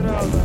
[0.00, 0.40] Droga.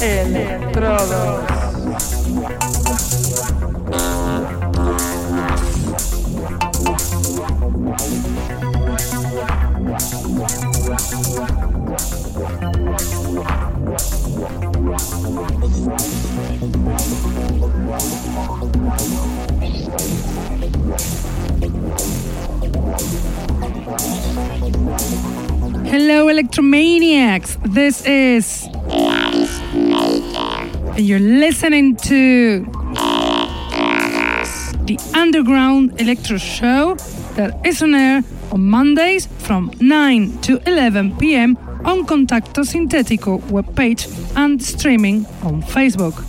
[0.00, 1.57] Electrodos.
[26.38, 27.58] Electromaniacs.
[27.74, 28.68] This is.
[30.94, 32.64] And you're listening to
[34.86, 36.94] the Underground Electro Show
[37.34, 38.22] that is on air
[38.52, 41.56] on Mondays from 9 to 11 p.m.
[41.84, 46.27] on Contacto Sintetico webpage and streaming on Facebook.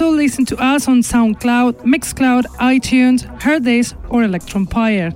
[0.00, 5.12] Also listen to us on SoundCloud, Mixcloud, iTunes, Hearthis, or Electronpire.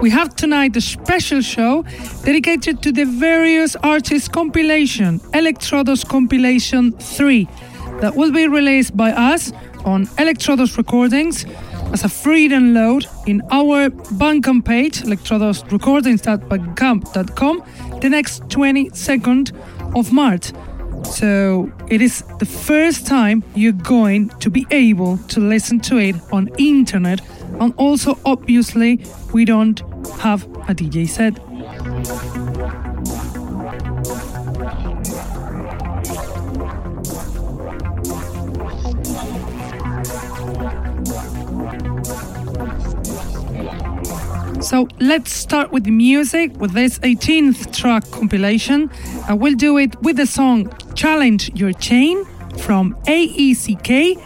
[0.00, 1.84] We have tonight a special show
[2.24, 7.46] dedicated to the various artists compilation, Elektrodos Compilation 3,
[8.00, 9.52] that will be released by us
[9.84, 11.44] on Elektrodos Recordings
[11.94, 13.88] as a free download in our
[14.18, 17.62] Bandcamp page, elektrodosrecordings.bandcamp.com,
[18.00, 19.52] the next 22nd
[19.96, 20.52] of March.
[21.04, 26.16] So it is the first time you're going to be able to listen to it
[26.32, 27.20] on internet
[27.60, 29.78] and also obviously we don't
[30.18, 31.38] have a DJ set.
[44.64, 48.88] So let's start with the music with this 18th track compilation.
[48.88, 52.24] Uh, I will do it with the song Challenge Your Chain
[52.56, 54.16] from AECK,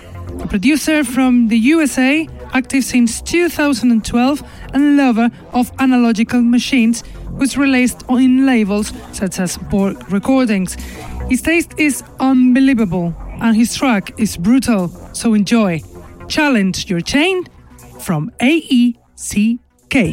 [0.41, 4.43] a producer from the USA, active since 2012
[4.75, 7.03] and lover of analogical machines,
[7.37, 10.75] who's released in labels such as Borg Recordings.
[11.28, 15.82] His taste is unbelievable and his track is brutal, so enjoy.
[16.28, 17.44] Challenge Your Chain
[17.98, 19.59] from AECK.
[19.91, 20.12] Okay.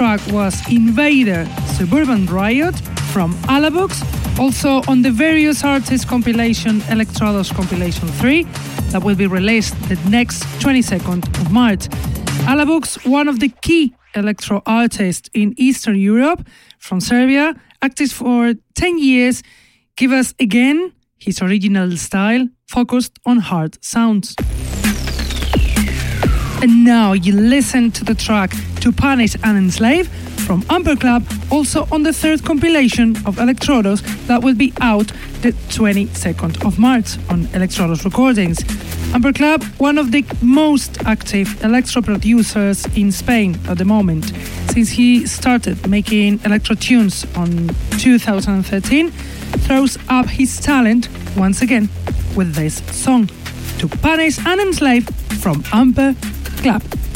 [0.00, 2.74] Track was Invader Suburban Riot
[3.12, 4.00] from Alavux,
[4.38, 8.44] also on the various artists compilation Elektrodos compilation 3
[8.92, 11.80] that will be released the next 22nd of March.
[12.48, 18.98] Alavux, one of the key electro artists in Eastern Europe from Serbia, active for 10
[18.98, 19.42] years,
[19.96, 24.34] give us again his original style focused on hard sounds.
[26.62, 28.52] And now you listen to the track
[28.82, 30.08] To Punish and Enslave
[30.46, 35.06] from Amper Clap, also on the third compilation of Elektrodos that will be out
[35.40, 38.58] the 22nd of March on Elektrodos Recordings.
[39.14, 44.26] Amper Clap, one of the most active electro producers in Spain at the moment,
[44.70, 49.10] since he started making electro tunes on 2013,
[49.60, 51.88] throws up his talent once again
[52.36, 53.30] with this song,
[53.78, 55.08] To Punish and Enslave
[55.40, 56.14] from Amper
[56.58, 57.09] Clap.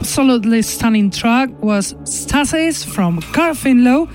[0.00, 4.08] Absolutely stunning track was Stasis from Carl Finlow,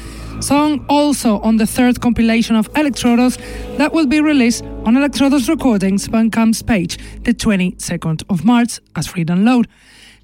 [0.44, 3.38] song also on the third compilation of Elektrodos
[3.78, 9.24] that will be released on Elektrodos Recordings Bandcamp's page the 22nd of March as free
[9.24, 9.68] download.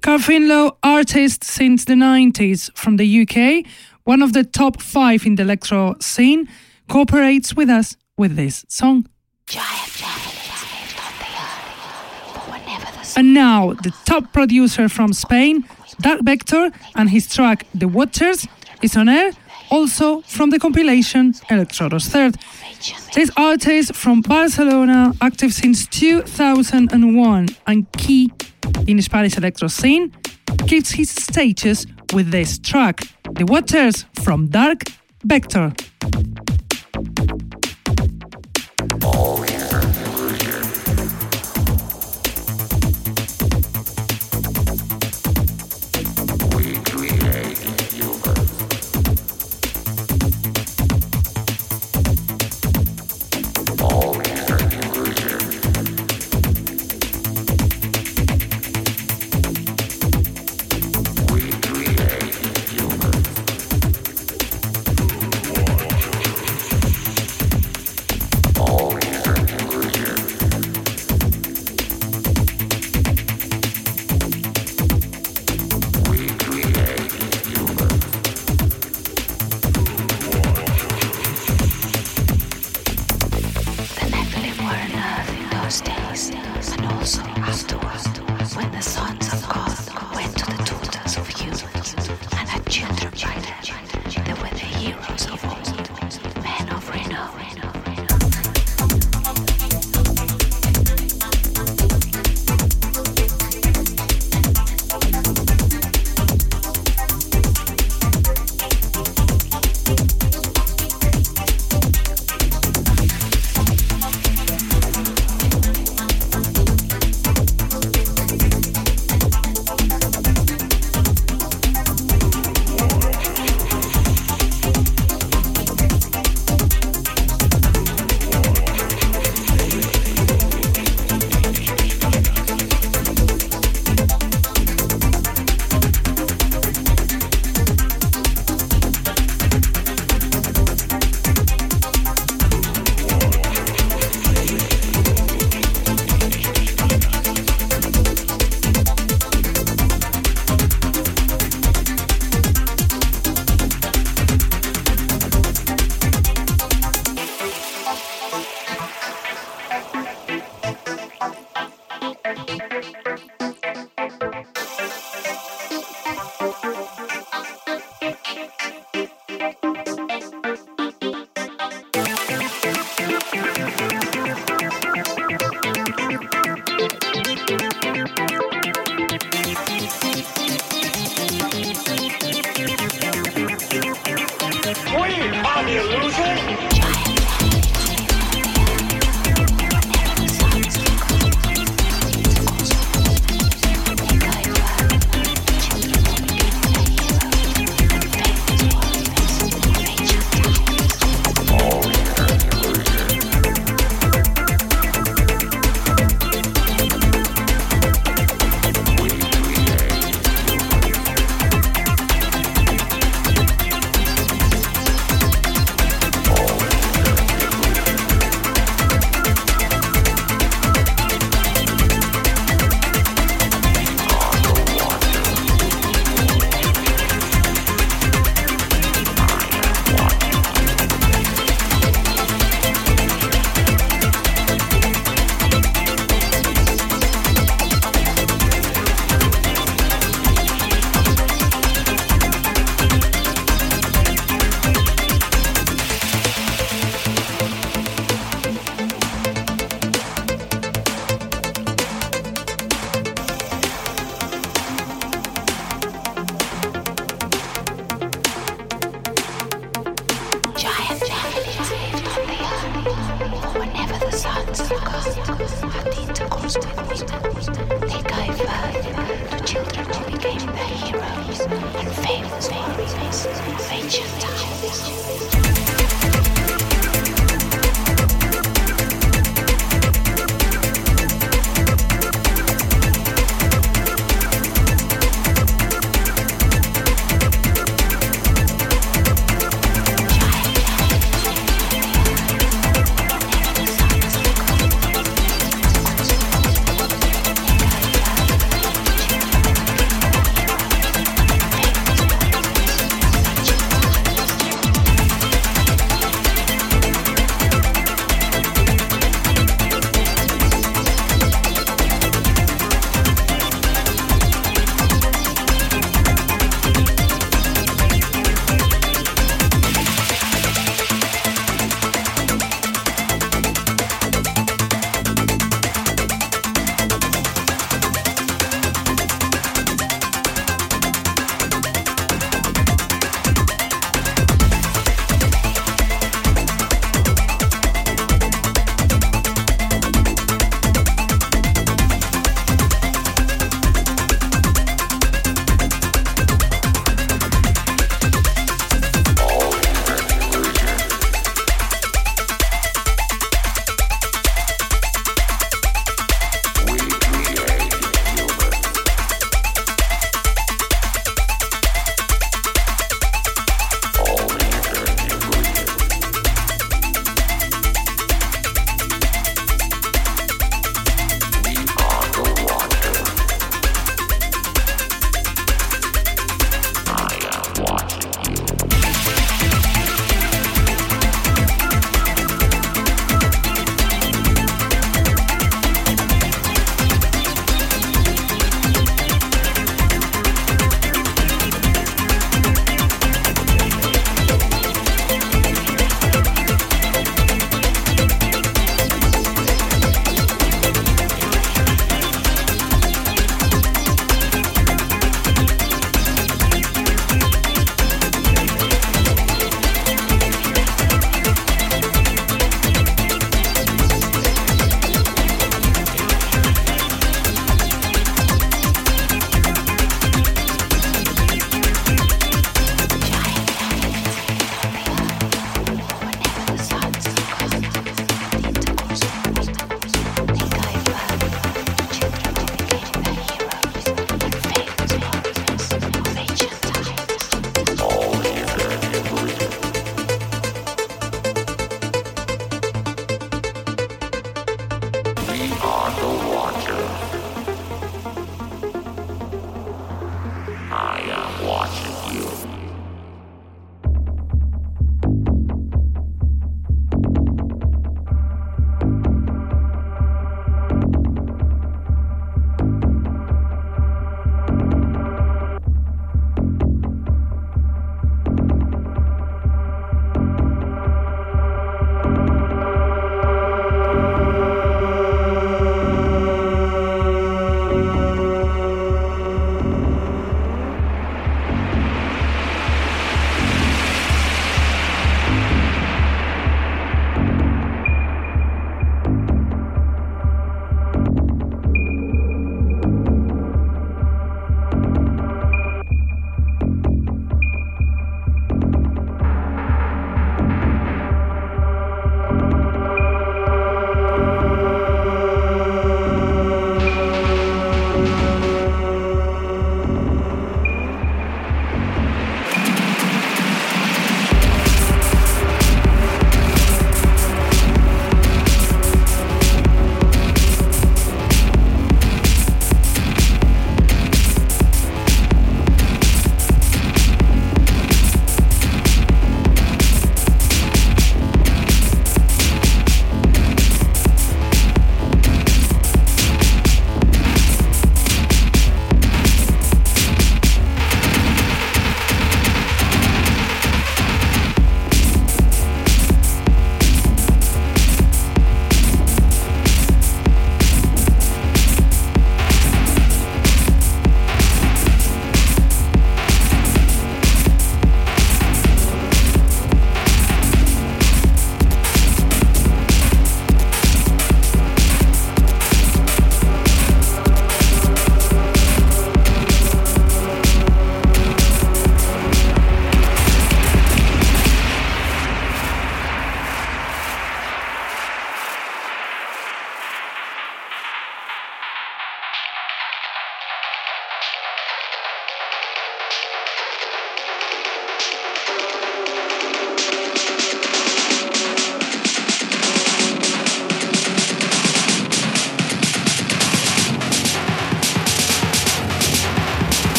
[0.00, 3.66] Carl Finlow, artist since the 90s from the UK,
[4.04, 6.48] one of the top five in the electro scene,
[6.88, 9.08] cooperates with us with this song.
[13.18, 15.64] And now, the top producer from Spain,
[16.00, 18.46] Dark Vektor, and his track The Watchers
[18.80, 19.32] is on air,
[19.70, 22.36] also from the compilation Elektrodos Third.
[23.14, 28.30] This artist from Barcelona, active since 2001 and key
[28.86, 30.12] in the Spanish electro scene,
[30.68, 33.00] keeps his stages with this track,
[33.32, 34.84] The Watchers from Dark
[35.26, 35.74] Vektor.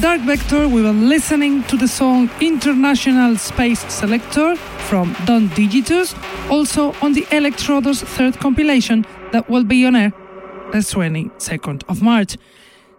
[0.00, 6.14] Dark Vektor, we were listening to the song International Space Selector from Don Diggitus,
[6.50, 10.10] also on the Elektrodos third compilation that will be on air
[10.72, 12.38] the 22nd of March.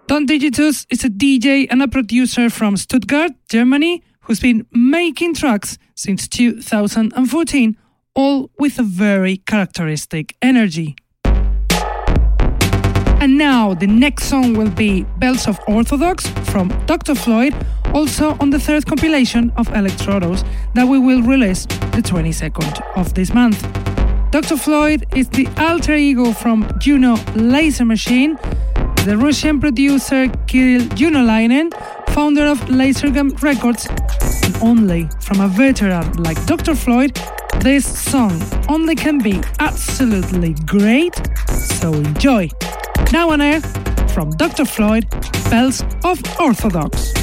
[0.05, 5.79] Don Diggitus is a DJ and a producer from Stuttgart, Germany, who's been making tracks
[5.95, 7.77] since 2014,
[8.13, 10.95] all with a very characteristic energy.
[13.21, 17.13] And now the next song will be Bells of Orthodox from Dr.
[17.13, 17.53] Floyd,
[17.93, 20.43] also on the third compilation of Elektrodos
[20.73, 23.61] that we will release the 22nd of this month.
[24.31, 24.57] Dr.
[24.57, 28.39] Floyd is the alter ego from Juno Laser Machine,
[29.05, 31.73] the Russian producer Kirill Junolainen,
[32.09, 33.87] founder of Lasergum Records,
[34.43, 36.75] and only from a veteran like Dr.
[36.75, 37.19] Floyd,
[37.61, 38.39] this song
[38.69, 41.15] only can be absolutely great,
[41.49, 42.49] so enjoy.
[43.11, 43.61] Now on air,
[44.13, 44.65] from Dr.
[44.65, 45.09] Floyd,
[45.49, 47.20] Bells of Orthodox.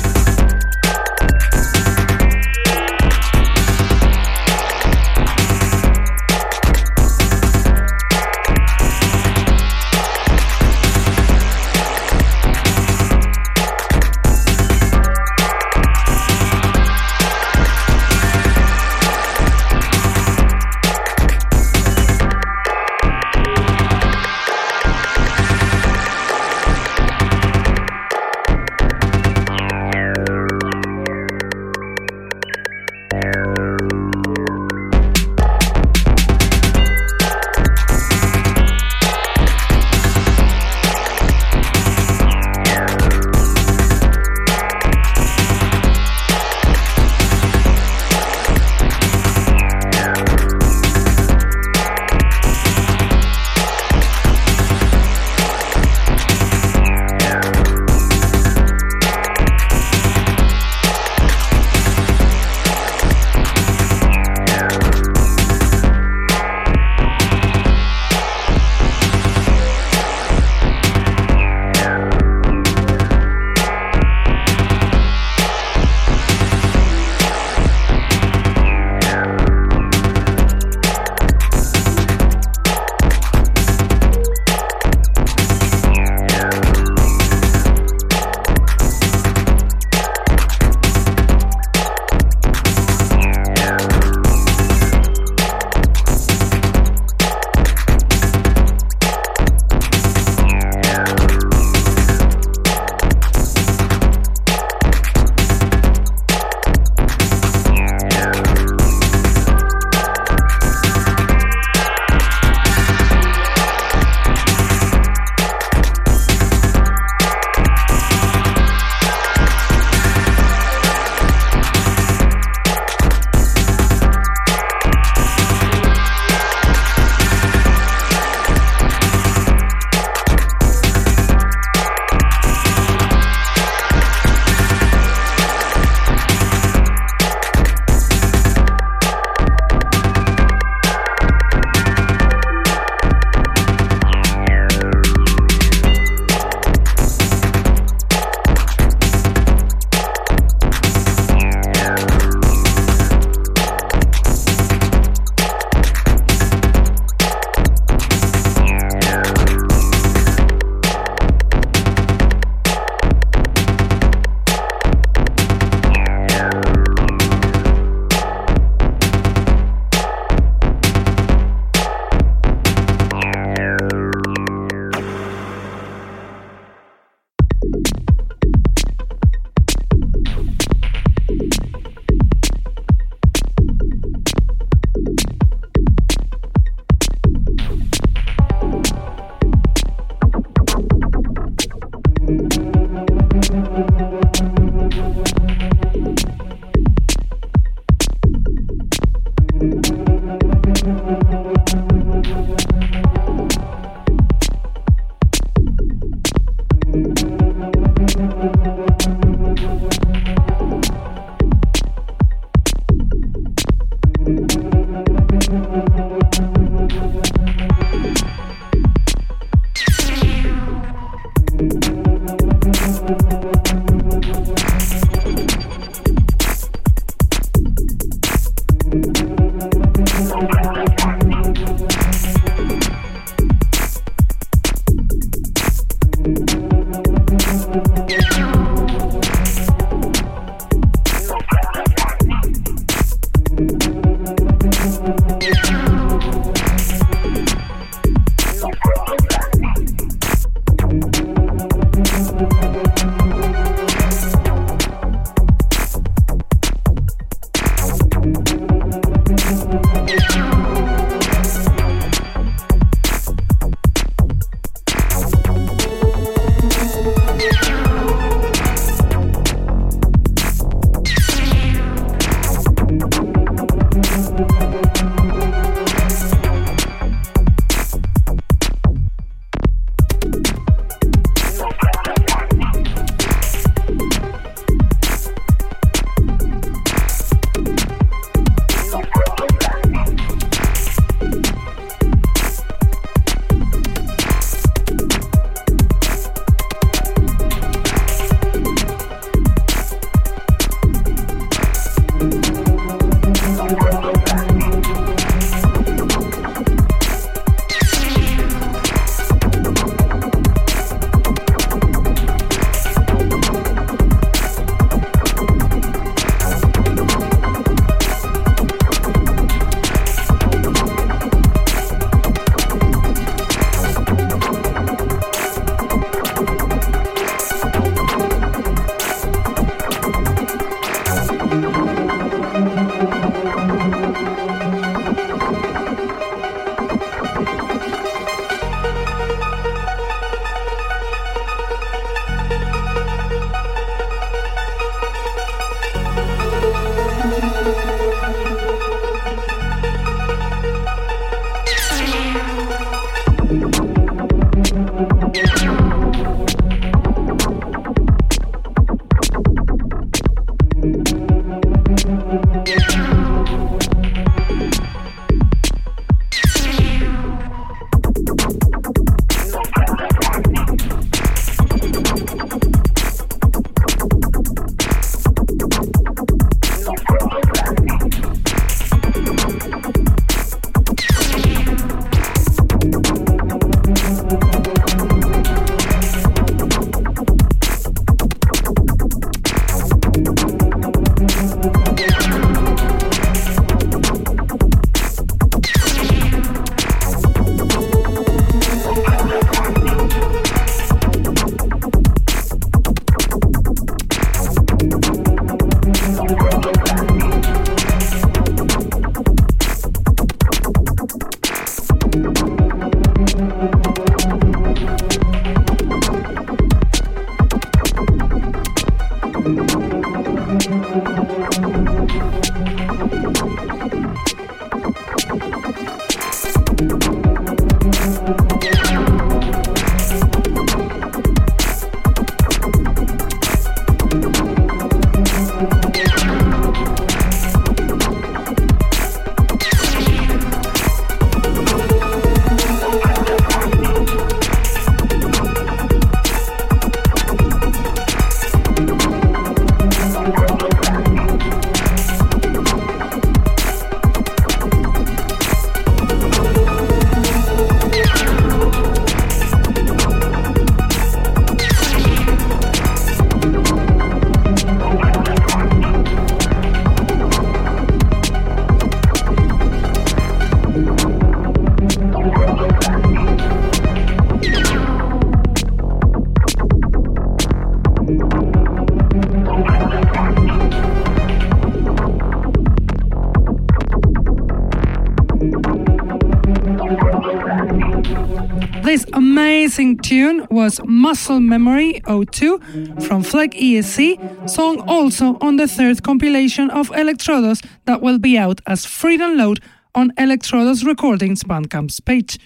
[489.79, 492.59] Amazing tune was Muscle Memory 02
[492.99, 498.61] from Fleck ESC, song also on the third compilation of Elektrodos that will be out
[498.67, 499.63] as free download
[499.95, 502.41] on Elektrodos Recordings Bandcamp's page.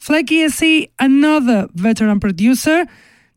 [0.00, 2.86] Fleck ESC, another veteran producer,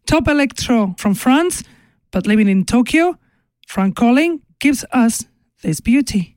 [0.07, 1.63] top electro from France,
[2.09, 3.19] but living in Tokyo,
[3.67, 5.23] Frank Colling gives us
[5.61, 6.35] this beauty.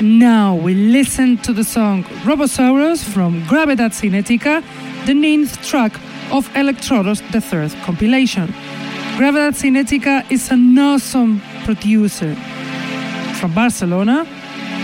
[0.00, 4.62] Now we listen to the song Robosaurus from Gravedad Cinética,
[5.06, 5.94] the ninth track
[6.32, 8.48] of Elektrodos, the third compilation.
[9.16, 12.34] Gravedad Cinética is an awesome producer
[13.38, 14.24] from Barcelona,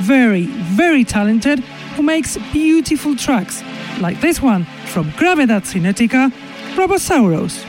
[0.02, 0.46] very,
[0.76, 1.60] very talented,
[1.96, 3.62] who makes beautiful tracks
[4.00, 6.30] like this one from Gravedad Cinética,
[6.76, 7.64] Robosaurus.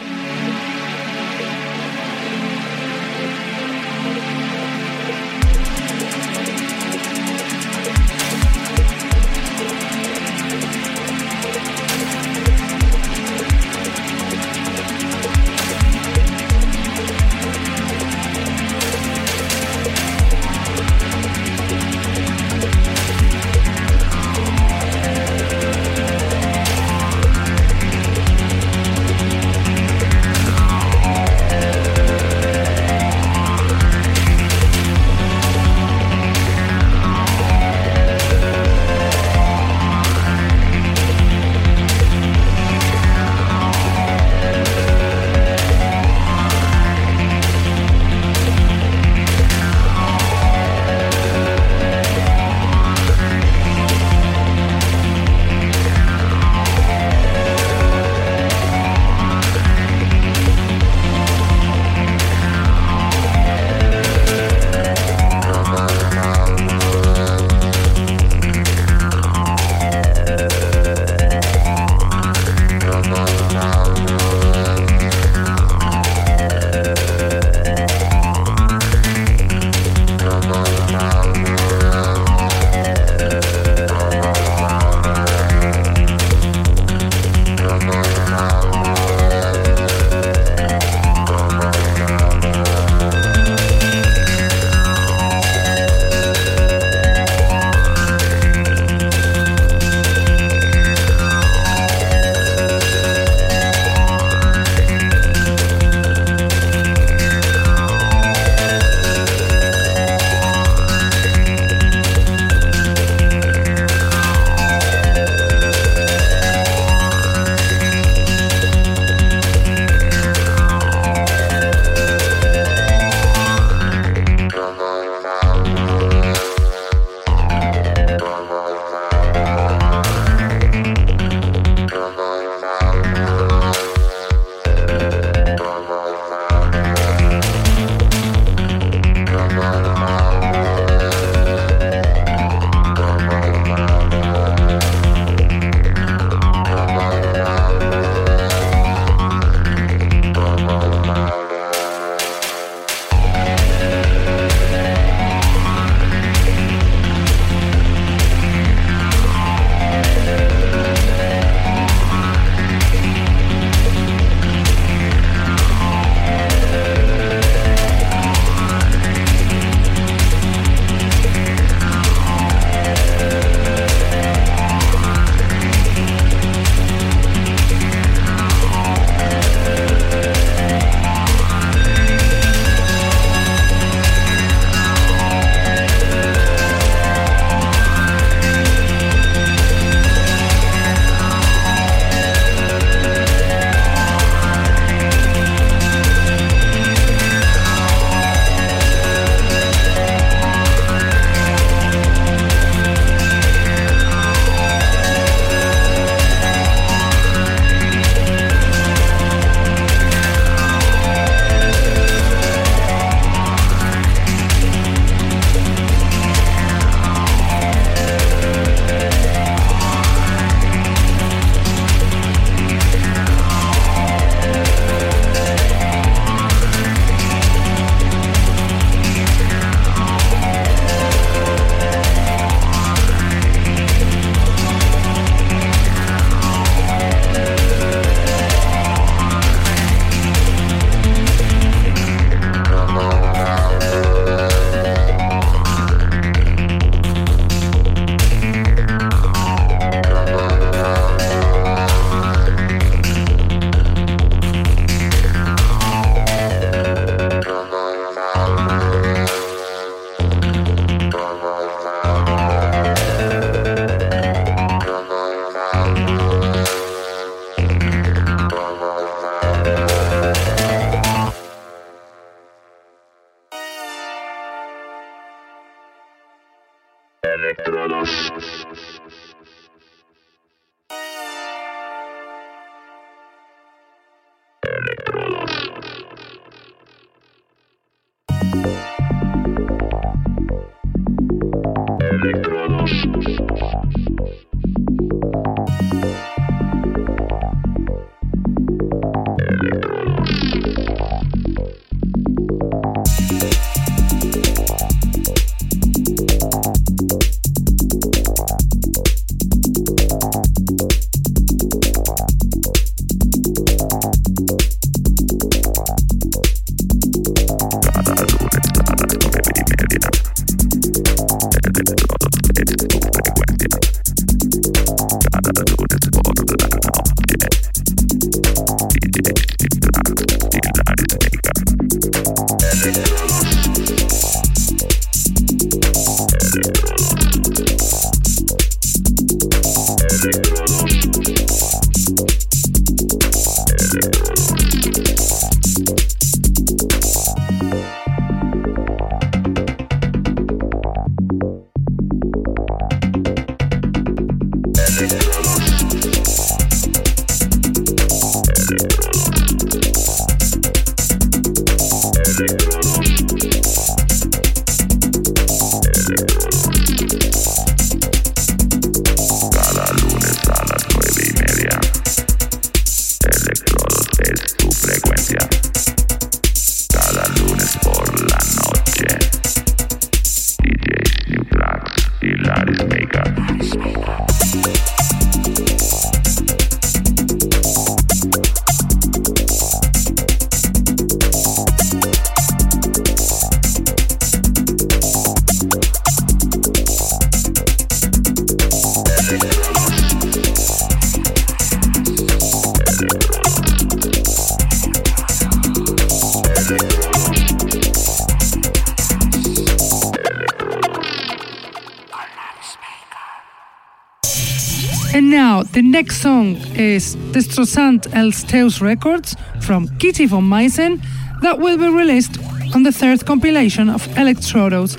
[416.51, 421.01] Song is Destrossant Els Teus Records from Kitty von Maisen
[421.41, 422.37] that will be released
[422.75, 424.97] on the third compilation of Elektrodos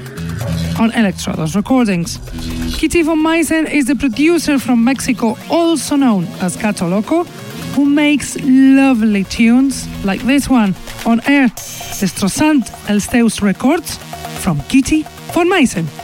[0.78, 2.18] on Elektrodos Recordings.
[2.78, 7.24] Kitty von Maisen is the producer from Mexico, also known as Gato Loco,
[7.74, 10.74] who makes lovely tunes like this one
[11.06, 13.98] on air, Destrossant Els Teus Records
[14.42, 16.01] from Kitty von Maisen.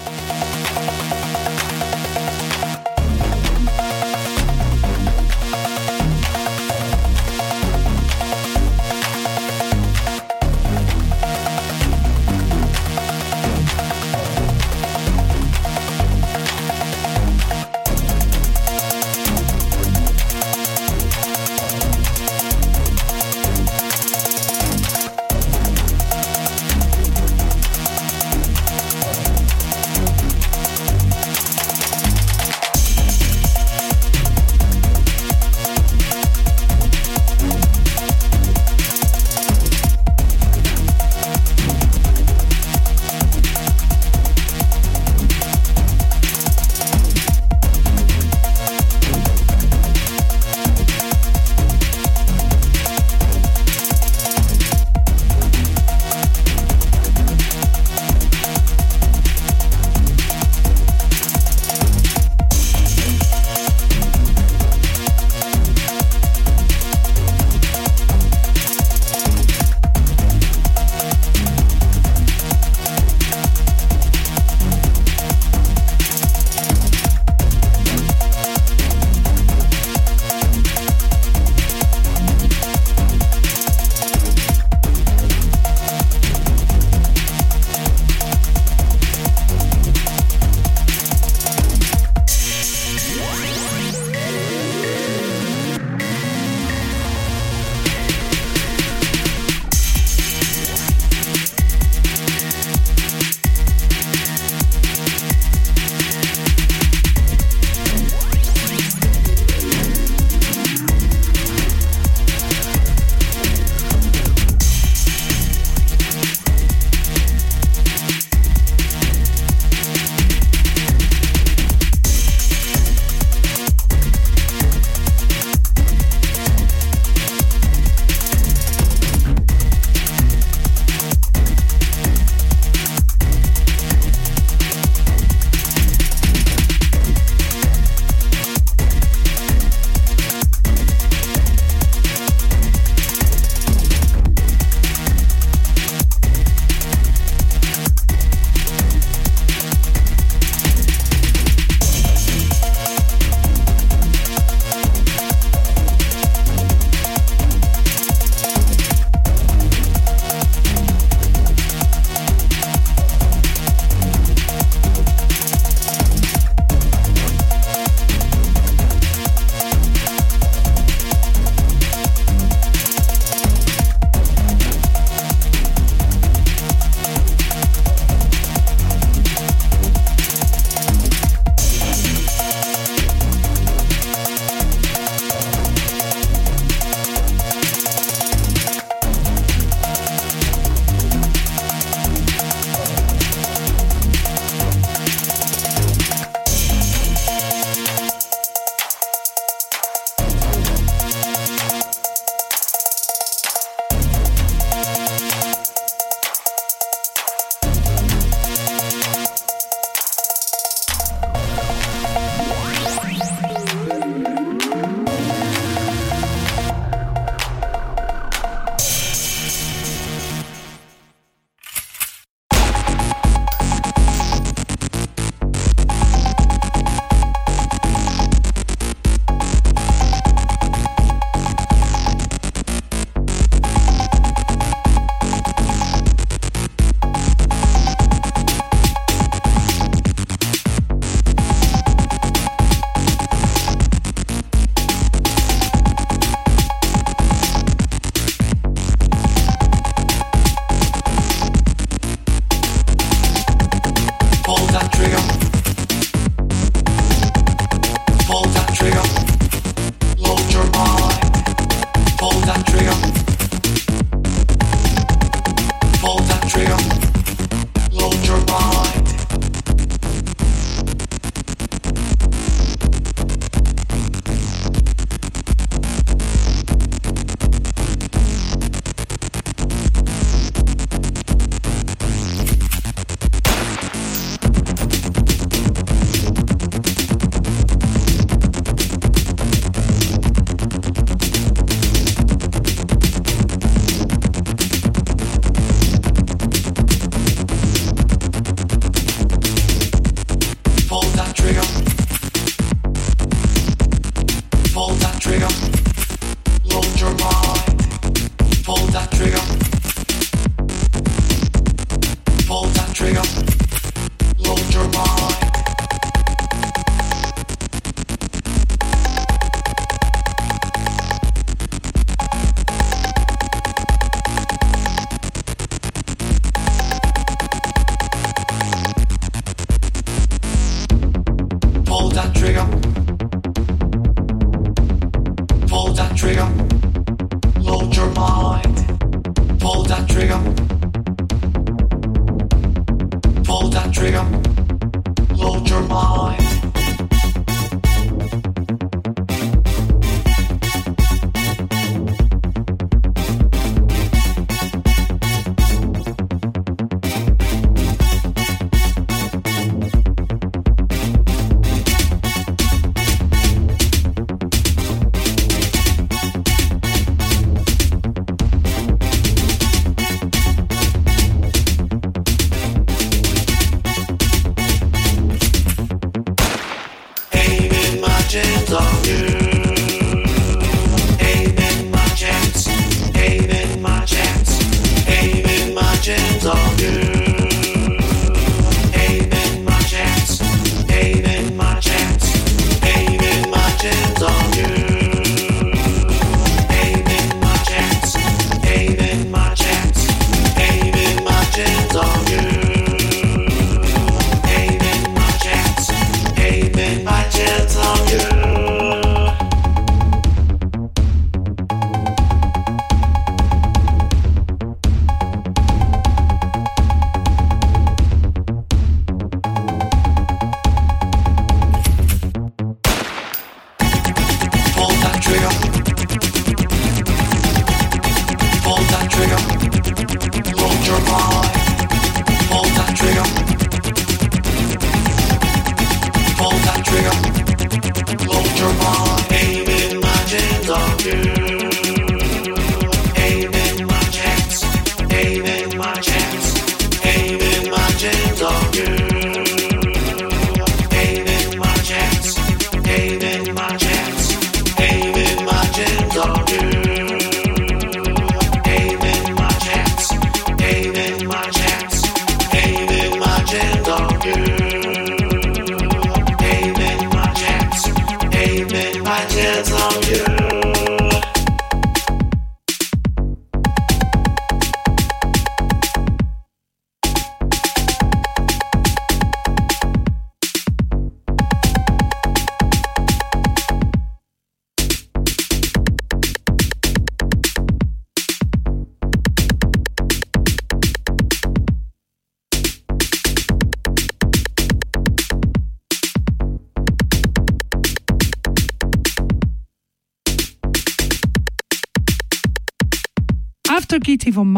[504.38, 504.52] Von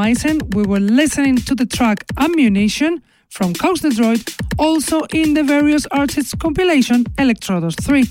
[0.50, 4.20] we were listening to the track Ammunition from Koax the Droid,
[4.58, 8.04] also in the various artists compilation Elektrodos 3.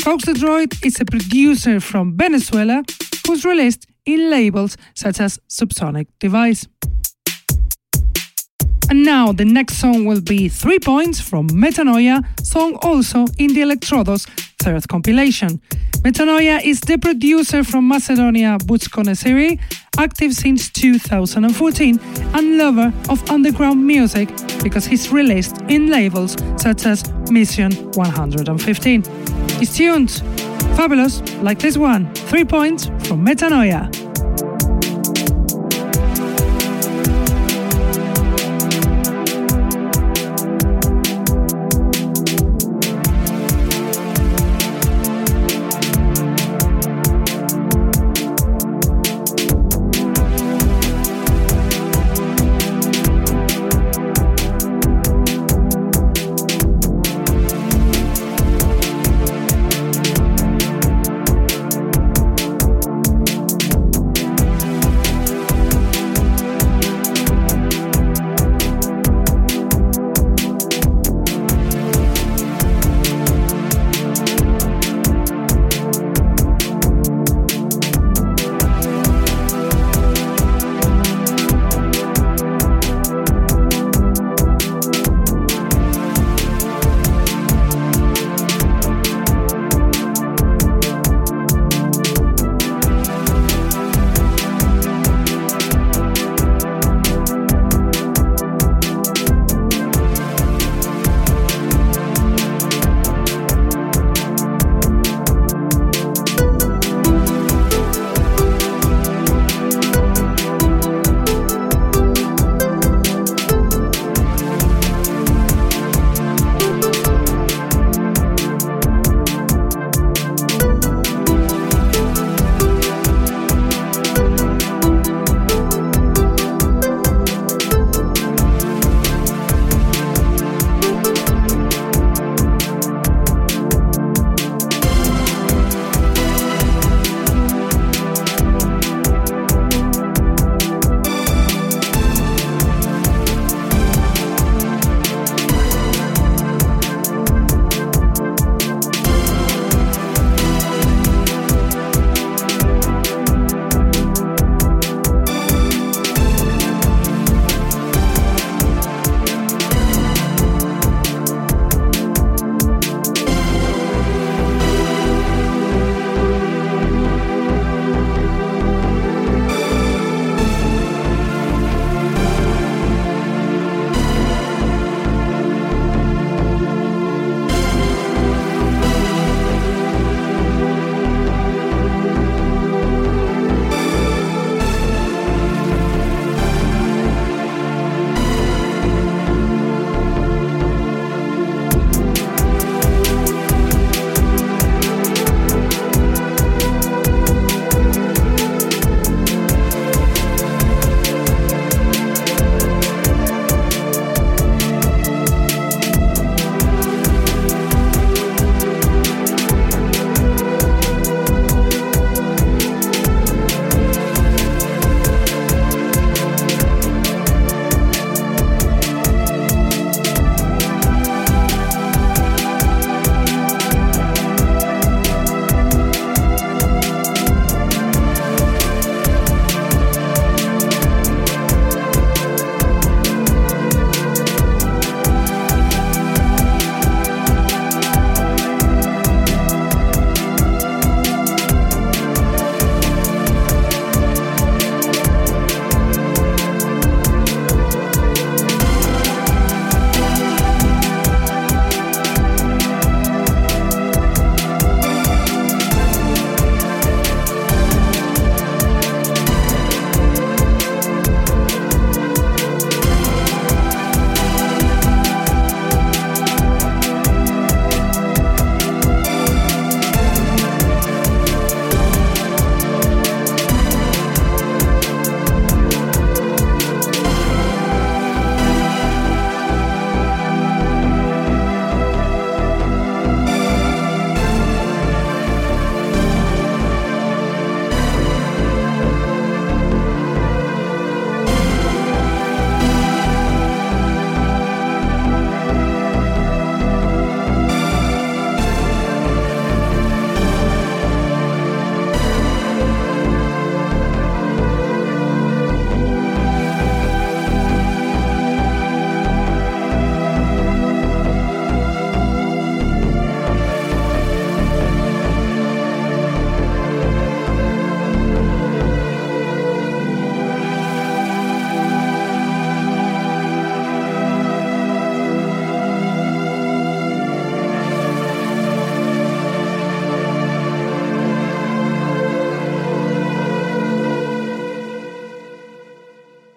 [0.00, 2.82] Koax the Droid is a producer from Venezuela
[3.26, 6.66] who's released in labels such as Subsonic Device.
[8.88, 13.60] And now the next song will be 3 Points from Metanoia, song also in the
[13.60, 14.26] Elektrodos
[14.62, 15.60] third compilation.
[16.02, 19.60] Metanoia is the producer from Macedonia Vuchko Neziri,
[19.98, 21.98] active since 2014
[22.34, 24.28] and lover of underground music
[24.62, 29.02] because he's released in labels such as Mission 115.
[29.58, 30.20] His tunes,
[30.76, 33.90] fabulous, like this one, 3 Points from Metanoia.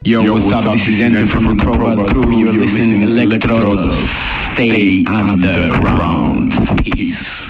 [0.07, 0.63] Yo, what's up?
[0.63, 2.39] This is N-TER from the Probot Crew.
[2.39, 4.53] You're listening to Elektrodos.
[4.53, 6.53] Stay underground.
[6.85, 7.46] Peace.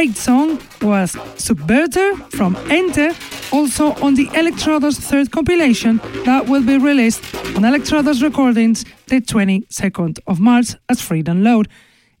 [0.00, 3.14] Great song was Subverter from N-TER,
[3.52, 7.22] also on the Elektrodos third compilation that will be released
[7.54, 11.66] on Elektrodos Recordings the 22nd of March as free download.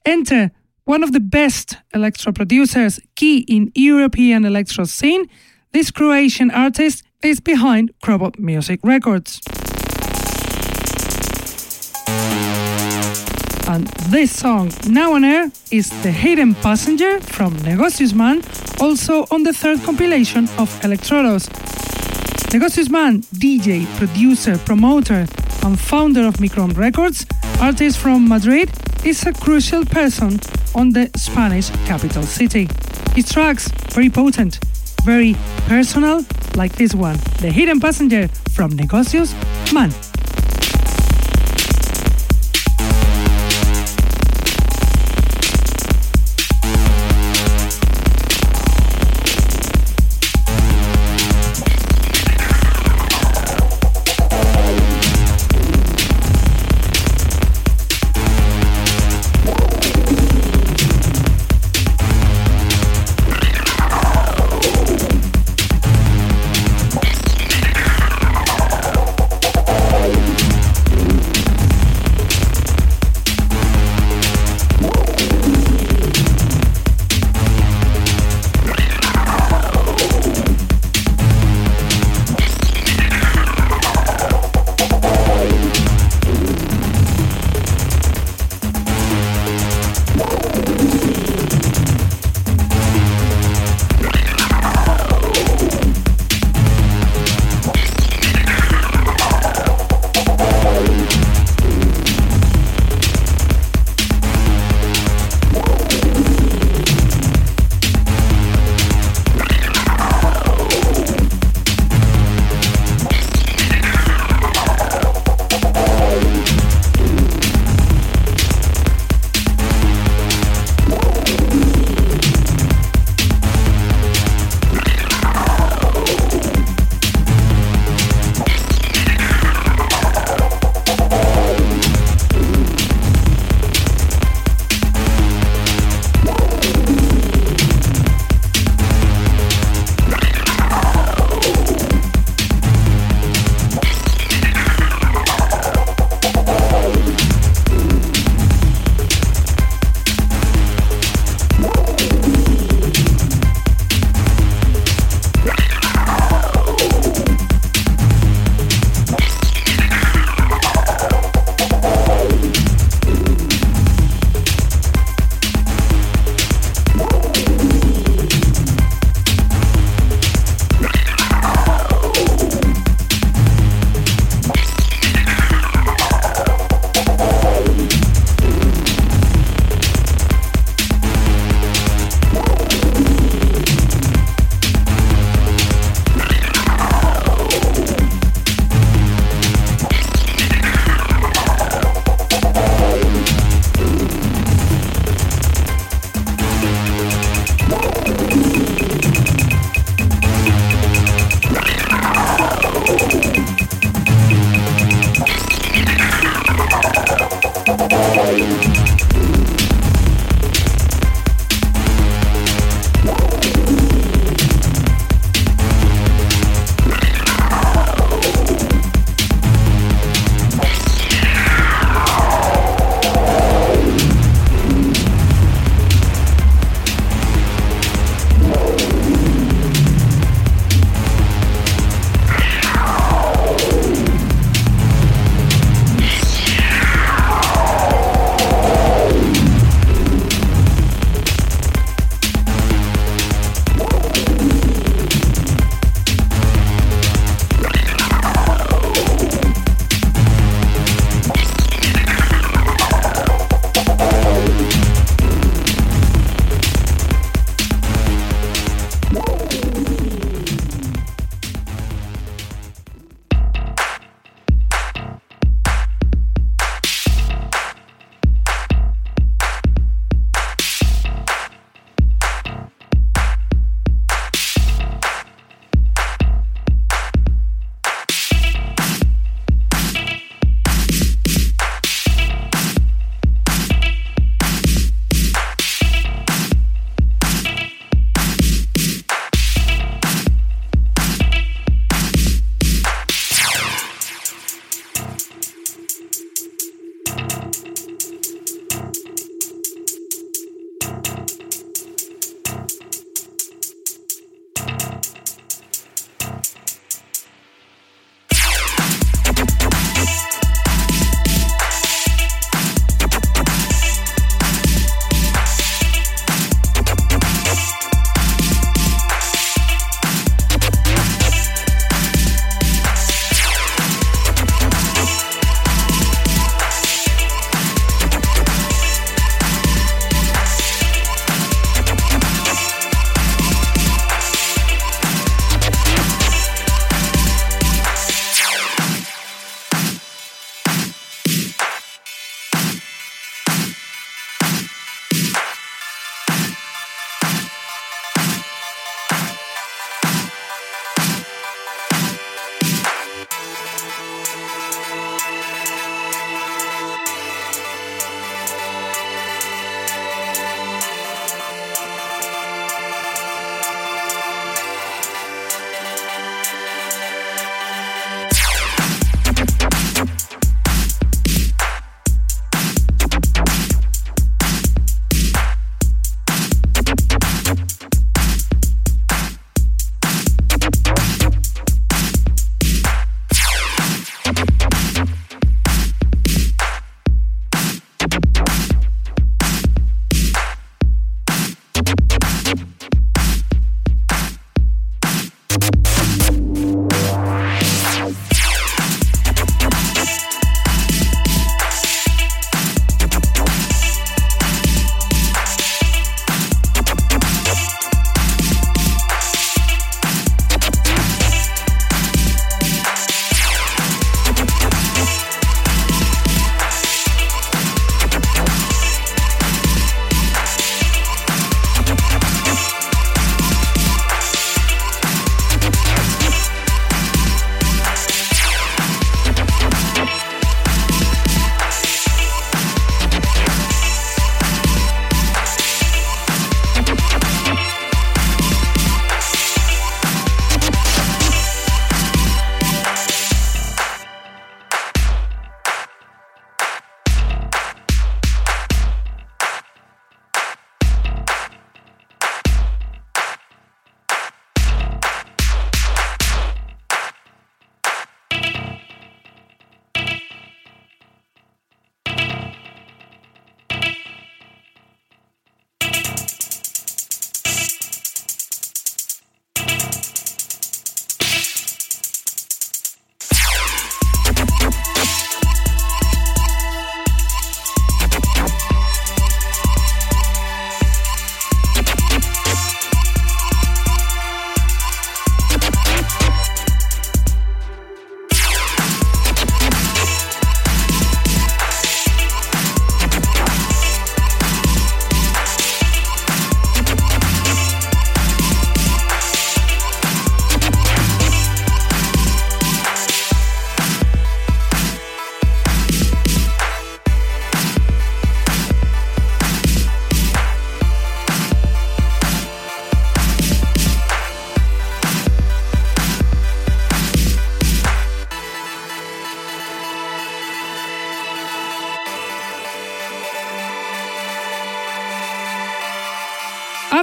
[0.04, 0.50] N-TER,
[0.84, 5.24] one of the best electro producers, key in European electro scene,
[5.72, 9.40] this Croatian artist is behind Crobot Music Records.
[13.70, 18.42] And this song, now on air, is The Hidden Passenger from Negocius Man,
[18.80, 21.46] also on the third compilation of Elektrodos.
[22.52, 25.24] Negocius Man, DJ, producer, promoter,
[25.62, 27.24] and founder of Micron Records,
[27.60, 28.68] artist from Madrid,
[29.04, 30.40] is a crucial person
[30.74, 32.66] on the Spanish capital city.
[33.14, 34.58] His tracks very potent,
[35.04, 35.36] very
[35.68, 36.24] personal,
[36.56, 39.32] like this one, The Hidden Passenger from Negocius
[39.72, 39.92] Man.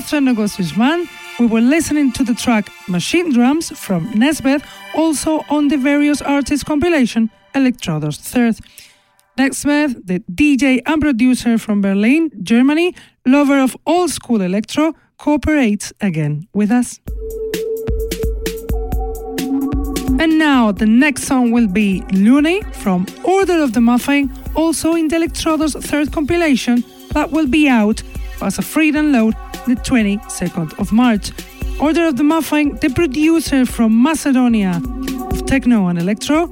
[0.07, 1.05] After Negocius Man,
[1.37, 4.63] we were listening to the track Machine Drums from Nessbeth,
[4.95, 8.55] also on the various artists compilation Elektrodos Third.
[9.37, 16.47] Nessbeth, the DJ and producer from Berlin, Germany, lover of old school electro, cooperates again
[16.53, 17.01] with us.
[20.21, 25.09] And now the next song will be Looney from Order of the Muffin, also in
[25.09, 28.01] the Elektrodos third compilation that will be out
[28.41, 29.33] as a free download
[29.65, 31.31] the 22nd of March.
[31.79, 34.81] Order of the Muffin, the producer from Macedonia
[35.31, 36.47] of techno and electro,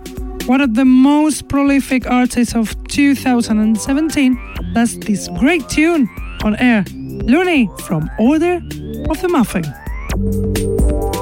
[0.45, 4.40] one of the most prolific artists of 2017,
[4.74, 6.07] does this great tune
[6.44, 6.86] on air.
[6.91, 8.62] Looney from Order
[9.10, 11.15] of the Muffin.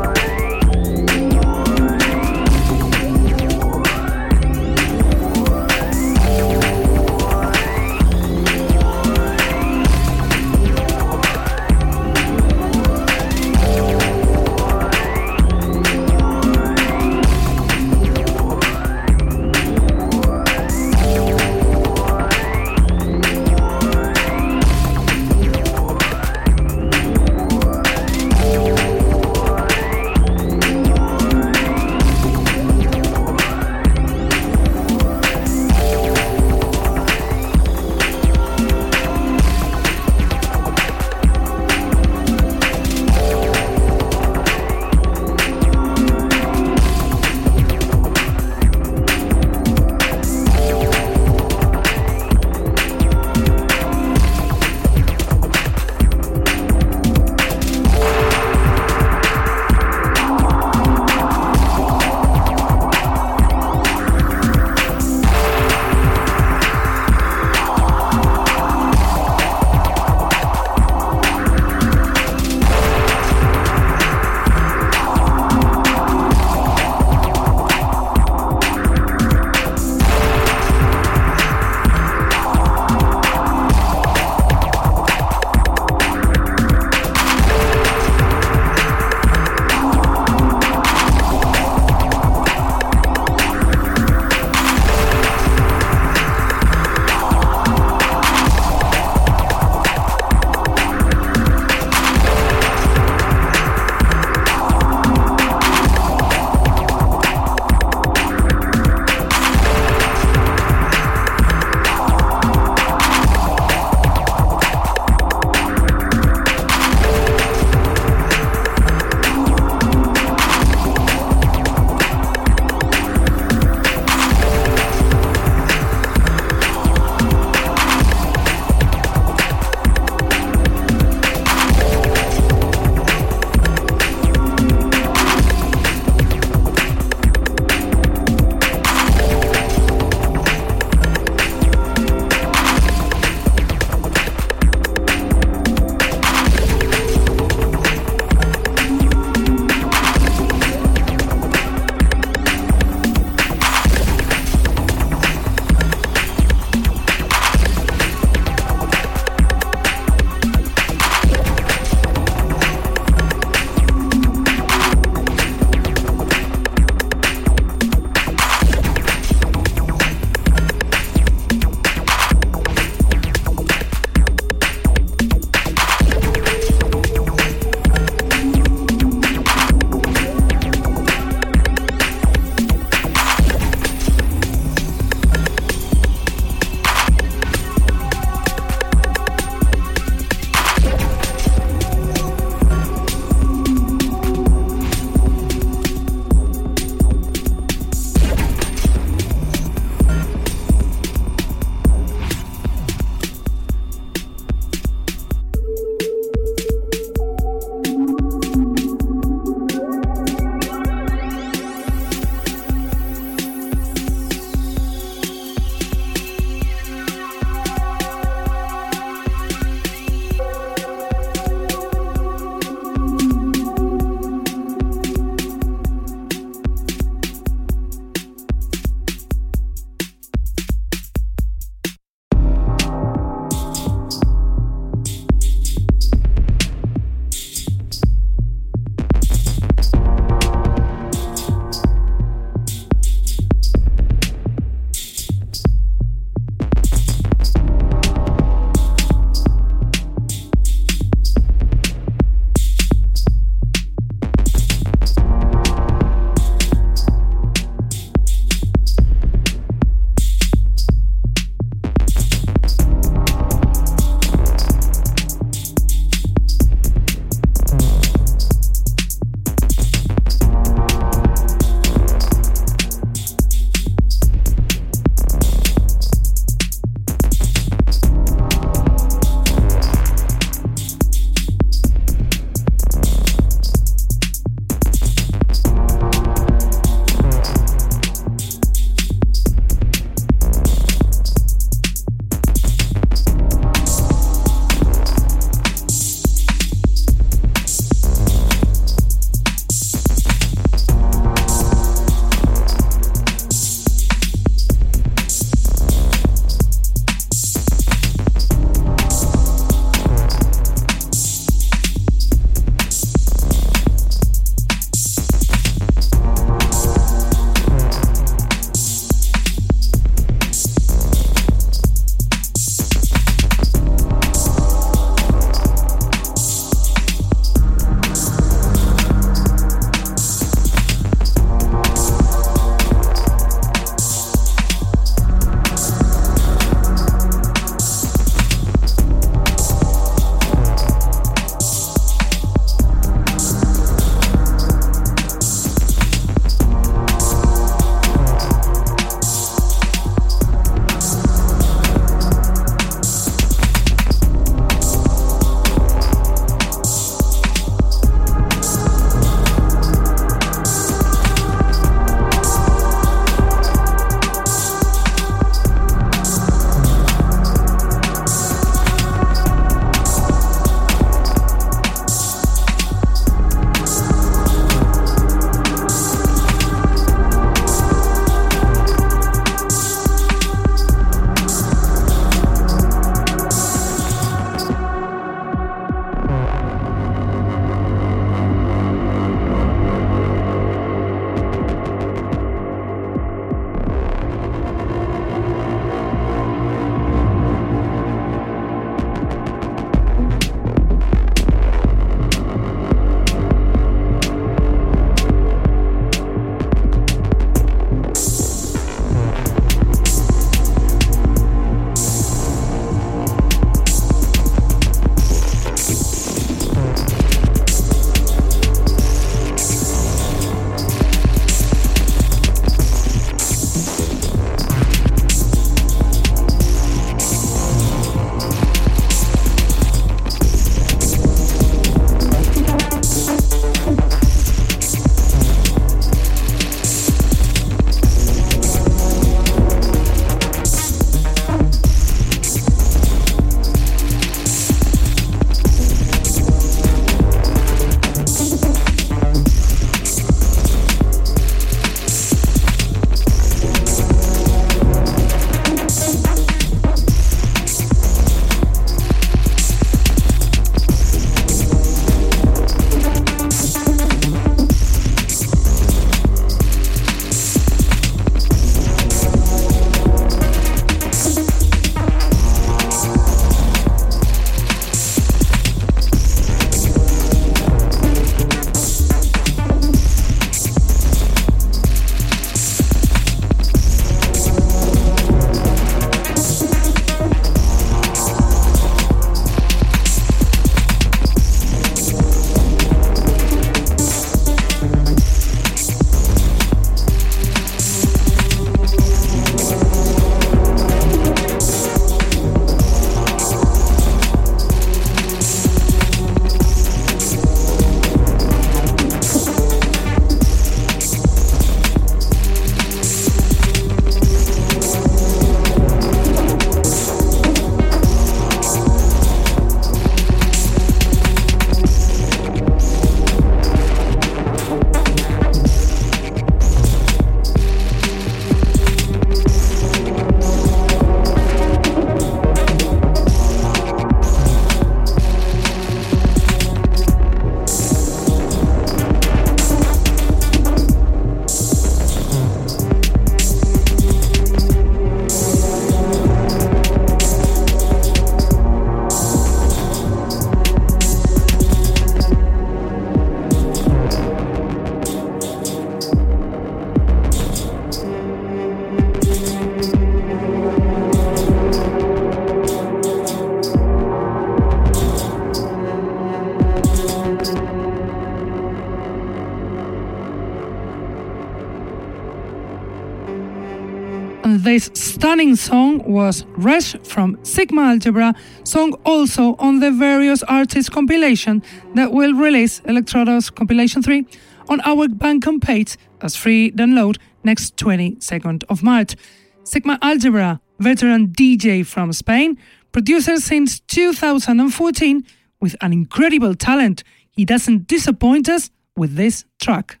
[575.21, 578.33] Stunning song was Resh from Sigma Algebra,
[578.63, 581.61] song also on the various artists compilation
[581.93, 584.25] that will release Elektrodos compilation 3
[584.67, 589.15] on our Bandcamp page as free download next 22nd of March.
[589.63, 592.57] Sigma Algebra, veteran DJ from Spain,
[592.91, 595.23] producer since 2014
[595.59, 597.03] with an incredible talent.
[597.29, 600.00] He doesn't disappoint us with this track.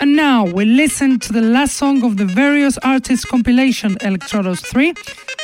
[0.00, 4.92] And now we listen to the last song of the various artists compilation Elektrodos 3,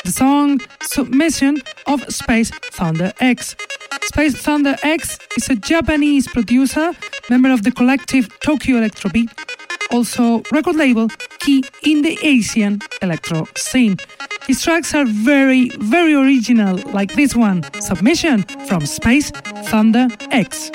[0.05, 3.57] the song Submission of Space Thunder X.
[4.03, 6.93] Space Thunder X is a Japanese producer,
[7.29, 9.31] member of the collective Tokyo Electrobeat,
[9.91, 11.09] also record label
[11.39, 13.97] key in the Asian electro scene.
[14.47, 19.31] His tracks are very, very original, like this one Submission from Space
[19.71, 20.71] Thunder X.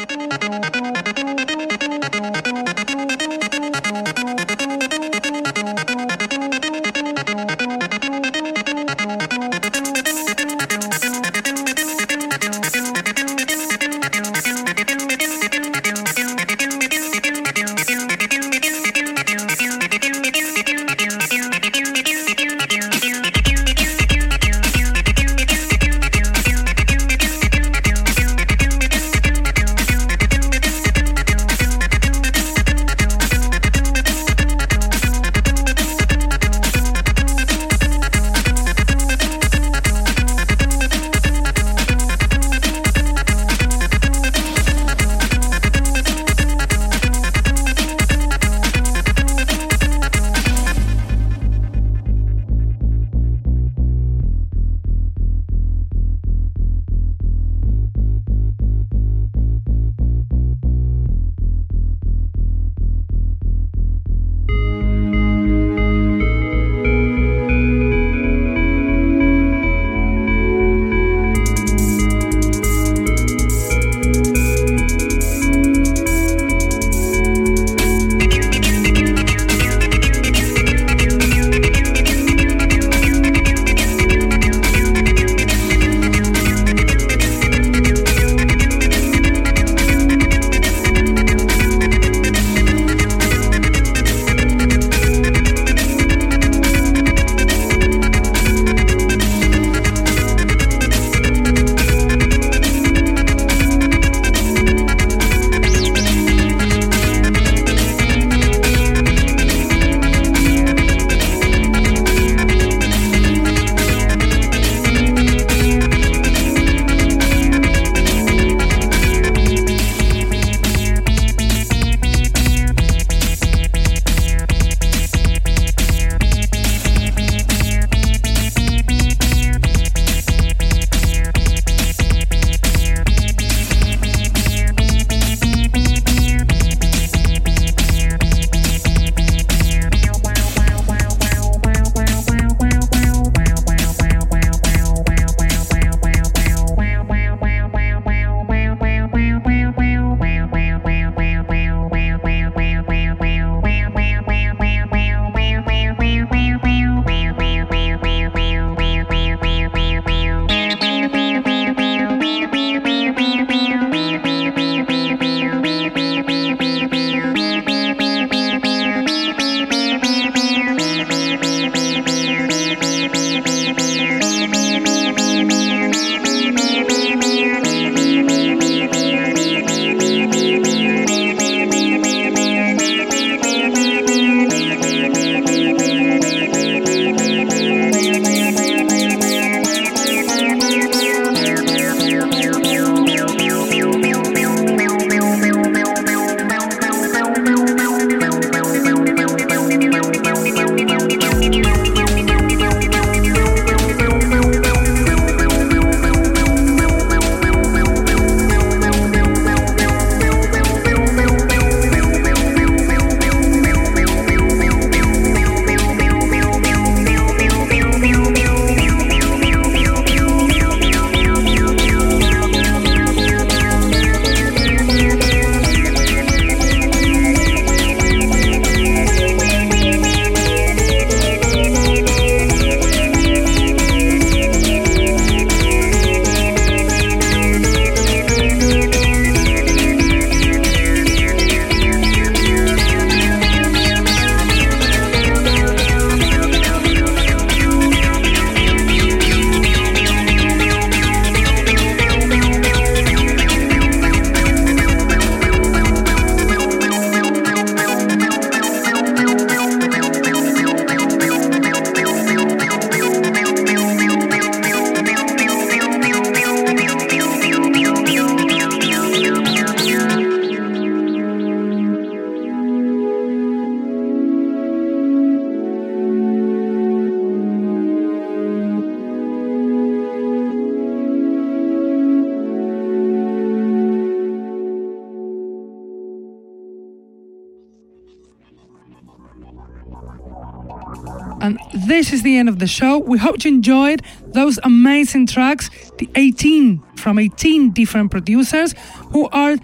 [292.26, 292.98] the end of the show.
[292.98, 294.02] We hope you enjoyed
[294.34, 298.76] those amazing tracks, the 18 from 18 different producers
[299.12, 299.56] who are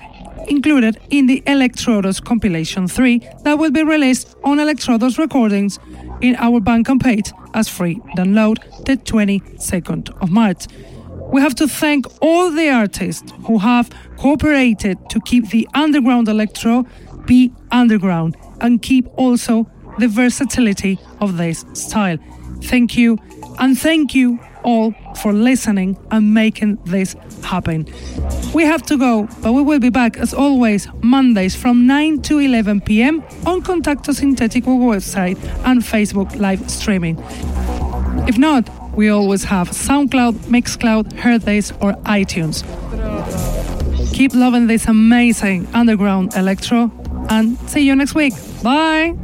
[0.47, 5.79] included in the Elektrodos compilation 3 that will be released on Elektrodos recordings
[6.21, 10.67] in our Bandcamp page as free download the 22nd of March.
[11.31, 16.85] We have to thank all the artists who have cooperated to keep the underground electro
[17.25, 19.69] be underground and keep also
[19.99, 22.17] the versatility of this style.
[22.63, 23.17] Thank you,
[23.59, 27.87] and thank you all for listening and making this happen.
[28.53, 32.39] We have to go, but we will be back as always Mondays from 9 to
[32.39, 37.17] 11 pm on Contacto Sintetico website and Facebook live streaming.
[38.27, 42.63] If not, we always have SoundCloud, Mixcloud, Hearthis, or iTunes.
[44.13, 46.91] Keep loving this amazing underground electro
[47.29, 48.33] and see you next week.
[48.61, 49.15] Bye.